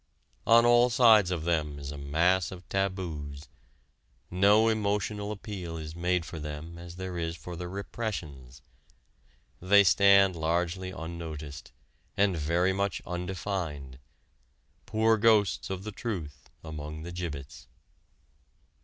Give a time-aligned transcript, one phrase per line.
[0.47, 3.47] On all sides of them is a mass of taboos.
[4.31, 8.63] No emotional appeal is made for them as there is for the repressions.
[9.61, 11.71] They stand largely unnoticed,
[12.17, 13.99] and very much undefined
[14.87, 17.67] poor ghosts of the truth among the gibbets.